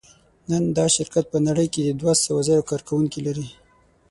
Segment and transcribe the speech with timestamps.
[0.49, 3.47] نن دا شرکت په نړۍ کې دوهسوهزره کارکوونکي لري.